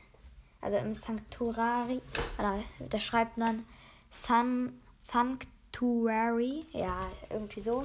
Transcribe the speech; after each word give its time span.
also 0.60 0.76
im 0.76 0.94
Sanctuary, 0.94 2.00
oder 2.38 2.60
da 2.78 3.00
schreibt 3.00 3.36
man 3.36 3.66
San, 4.10 4.80
Sanctuary, 5.00 6.66
ja, 6.72 7.00
irgendwie 7.30 7.60
so. 7.60 7.84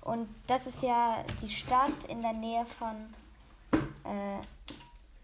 Und 0.00 0.28
das 0.46 0.66
ist 0.66 0.82
ja 0.82 1.24
die 1.40 1.48
Stadt 1.48 2.04
in 2.08 2.22
der 2.22 2.32
Nähe 2.32 2.66
von, 2.66 3.14
äh, 4.04 4.40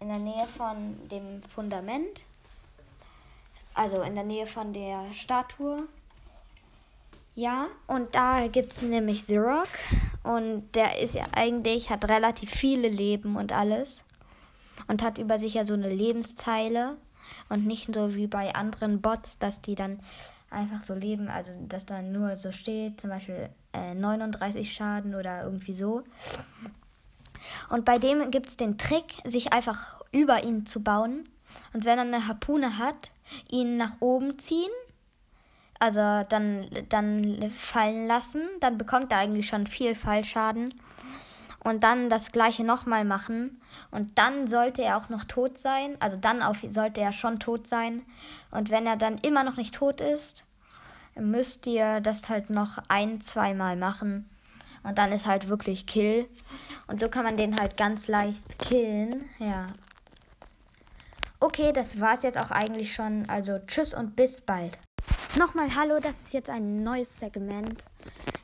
in 0.00 0.08
der 0.08 0.18
Nähe 0.18 0.46
von 0.46 1.08
dem 1.08 1.42
Fundament, 1.42 2.24
also 3.74 4.02
in 4.02 4.14
der 4.14 4.24
Nähe 4.24 4.46
von 4.46 4.72
der 4.72 5.12
Statue. 5.12 5.88
Ja, 7.38 7.66
und 7.86 8.14
da 8.14 8.48
gibt 8.48 8.72
es 8.72 8.80
nämlich 8.80 9.30
Rock. 9.30 9.68
Und 10.22 10.74
der 10.74 11.02
ist 11.02 11.14
ja 11.14 11.24
eigentlich, 11.32 11.90
hat 11.90 12.08
relativ 12.08 12.50
viele 12.50 12.88
Leben 12.88 13.36
und 13.36 13.52
alles. 13.52 14.04
Und 14.88 15.02
hat 15.02 15.18
über 15.18 15.38
sich 15.38 15.52
ja 15.52 15.66
so 15.66 15.74
eine 15.74 15.90
Lebenszeile. 15.90 16.96
Und 17.50 17.66
nicht 17.66 17.94
so 17.94 18.14
wie 18.14 18.26
bei 18.26 18.54
anderen 18.54 19.02
Bots, 19.02 19.38
dass 19.38 19.60
die 19.60 19.74
dann 19.74 20.00
einfach 20.48 20.80
so 20.80 20.94
leben, 20.94 21.28
also 21.28 21.52
dass 21.68 21.84
dann 21.84 22.10
nur 22.10 22.36
so 22.36 22.52
steht, 22.52 23.02
zum 23.02 23.10
Beispiel 23.10 23.50
äh, 23.74 23.94
39 23.94 24.72
Schaden 24.72 25.14
oder 25.14 25.42
irgendwie 25.42 25.74
so. 25.74 26.04
Und 27.68 27.84
bei 27.84 27.98
dem 27.98 28.30
gibt 28.30 28.48
es 28.48 28.56
den 28.56 28.78
Trick, 28.78 29.16
sich 29.24 29.52
einfach 29.52 30.02
über 30.10 30.42
ihn 30.42 30.64
zu 30.64 30.82
bauen. 30.82 31.28
Und 31.74 31.84
wenn 31.84 31.98
er 31.98 32.04
eine 32.04 32.28
Harpune 32.28 32.78
hat, 32.78 33.10
ihn 33.50 33.76
nach 33.76 34.00
oben 34.00 34.38
ziehen 34.38 34.70
also 35.78 36.24
dann, 36.28 36.66
dann 36.88 37.50
fallen 37.50 38.06
lassen, 38.06 38.42
dann 38.60 38.78
bekommt 38.78 39.12
er 39.12 39.18
eigentlich 39.18 39.46
schon 39.46 39.66
viel 39.66 39.94
Fallschaden. 39.94 40.74
Und 41.64 41.82
dann 41.82 42.08
das 42.08 42.30
gleiche 42.30 42.62
nochmal 42.62 43.04
machen. 43.04 43.60
Und 43.90 44.18
dann 44.18 44.46
sollte 44.46 44.82
er 44.82 44.96
auch 44.96 45.08
noch 45.08 45.24
tot 45.24 45.58
sein. 45.58 45.96
Also 45.98 46.16
dann 46.16 46.40
auf, 46.40 46.58
sollte 46.70 47.00
er 47.00 47.12
schon 47.12 47.40
tot 47.40 47.66
sein. 47.66 48.02
Und 48.52 48.70
wenn 48.70 48.86
er 48.86 48.96
dann 48.96 49.18
immer 49.18 49.42
noch 49.42 49.56
nicht 49.56 49.74
tot 49.74 50.00
ist, 50.00 50.44
müsst 51.16 51.66
ihr 51.66 52.00
das 52.00 52.28
halt 52.28 52.50
noch 52.50 52.78
ein, 52.86 53.20
zweimal 53.20 53.76
machen. 53.76 54.30
Und 54.84 54.96
dann 54.98 55.10
ist 55.10 55.26
halt 55.26 55.48
wirklich 55.48 55.86
Kill. 55.86 56.28
Und 56.86 57.00
so 57.00 57.08
kann 57.08 57.24
man 57.24 57.36
den 57.36 57.58
halt 57.58 57.76
ganz 57.76 58.06
leicht 58.06 58.60
killen. 58.60 59.28
Ja. 59.40 59.66
Okay, 61.40 61.72
das 61.72 62.00
war's 62.00 62.22
jetzt 62.22 62.38
auch 62.38 62.52
eigentlich 62.52 62.94
schon. 62.94 63.28
Also 63.28 63.58
tschüss 63.66 63.92
und 63.92 64.14
bis 64.14 64.40
bald. 64.40 64.78
Nochmal 65.36 65.74
hallo, 65.76 66.00
das 66.00 66.22
ist 66.22 66.32
jetzt 66.32 66.48
ein 66.48 66.82
neues 66.82 67.18
Segment. 67.18 67.84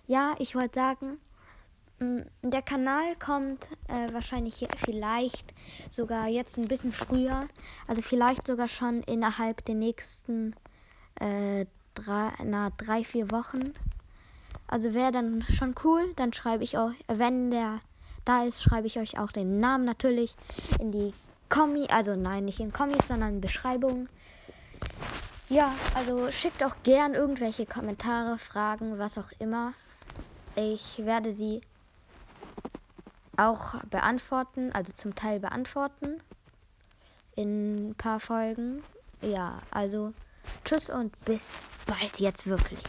Ja, 0.06 0.34
ich 0.38 0.54
wollte 0.54 0.78
sagen, 0.78 1.19
mm, 2.00 2.20
der 2.42 2.60
Kanal 2.60 3.16
kommt 3.16 3.66
äh, 3.88 4.12
wahrscheinlich 4.12 4.69
vielleicht 4.84 5.54
sogar 5.88 6.28
jetzt 6.28 6.58
ein 6.58 6.69
bisschen 6.69 6.92
früher. 6.92 7.48
Also 7.86 8.02
vielleicht 8.02 8.47
sogar 8.47 8.69
schon 8.69 9.02
innerhalb 9.04 9.64
der 9.64 9.75
nächsten 9.75 10.54
äh, 11.19 11.64
drei, 11.94 12.32
na, 12.44 12.69
drei, 12.76 13.04
vier 13.04 13.31
Wochen. 13.31 13.72
Also 14.66 14.92
wäre 14.92 15.12
dann 15.12 15.42
schon 15.50 15.75
cool. 15.84 16.12
Dann 16.16 16.34
schreibe 16.34 16.62
ich 16.62 16.76
euch, 16.76 16.97
wenn 17.08 17.50
der 17.50 17.81
da 18.26 18.44
ist, 18.44 18.62
schreibe 18.62 18.86
ich 18.86 18.98
euch 18.98 19.19
auch 19.19 19.32
den 19.32 19.60
Namen 19.60 19.86
natürlich 19.86 20.36
in 20.78 20.92
die 20.92 21.14
Kommi, 21.48 21.86
also 21.88 22.16
nein, 22.16 22.44
nicht 22.44 22.60
in 22.60 22.70
Kommis, 22.70 23.08
sondern 23.08 23.36
in 23.36 23.41
Beschreibung. 23.41 24.10
Ja, 25.52 25.74
also 25.94 26.32
schickt 26.32 26.64
auch 26.64 26.76
gern 26.82 27.12
irgendwelche 27.12 27.66
Kommentare, 27.66 28.38
Fragen, 28.38 28.98
was 28.98 29.18
auch 29.18 29.30
immer. 29.38 29.74
Ich 30.56 31.04
werde 31.04 31.30
sie 31.30 31.60
auch 33.36 33.74
beantworten, 33.90 34.72
also 34.72 34.94
zum 34.94 35.14
Teil 35.14 35.40
beantworten 35.40 36.22
in 37.36 37.90
ein 37.90 37.94
paar 37.96 38.18
Folgen. 38.18 38.82
Ja, 39.20 39.58
also 39.70 40.14
tschüss 40.64 40.88
und 40.88 41.22
bis 41.26 41.58
bald 41.84 42.19
jetzt 42.19 42.46
wirklich. 42.46 42.80